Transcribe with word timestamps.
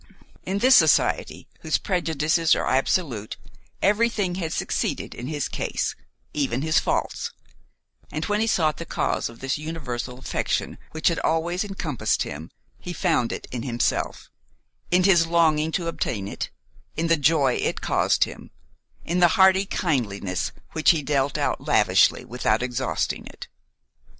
In 0.47 0.57
this 0.57 0.75
society, 0.75 1.47
whose 1.59 1.77
prejudices 1.77 2.55
are 2.55 2.65
absolute, 2.65 3.37
everything 3.83 4.33
had 4.33 4.51
succeeded 4.51 5.13
in 5.13 5.27
his 5.27 5.47
case, 5.47 5.93
even 6.33 6.63
his 6.63 6.79
faults; 6.79 7.31
and 8.11 8.25
when 8.25 8.41
he 8.41 8.47
sought 8.47 8.77
the 8.77 8.83
cause 8.85 9.29
of 9.29 9.41
this 9.41 9.59
universal 9.59 10.17
affection 10.17 10.79
which 10.89 11.09
had 11.09 11.19
always 11.19 11.63
encompassed 11.63 12.23
him, 12.23 12.49
he 12.79 12.93
found 12.93 13.31
it 13.31 13.45
in 13.51 13.61
himself, 13.61 14.31
in 14.89 15.03
his 15.03 15.27
longing 15.27 15.71
to 15.73 15.85
obtain 15.87 16.27
it, 16.27 16.49
in 16.97 17.05
the 17.05 17.15
joy 17.15 17.53
it 17.53 17.79
caused 17.81 18.23
him, 18.23 18.49
in 19.05 19.19
the 19.19 19.27
hearty 19.37 19.67
kindliness 19.67 20.51
which 20.71 20.89
he 20.89 21.03
dealt 21.03 21.37
out 21.37 21.61
lavishly 21.67 22.25
without 22.25 22.63
exhausting 22.63 23.27
it. 23.27 23.47